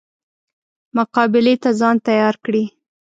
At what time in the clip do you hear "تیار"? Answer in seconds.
2.07-2.35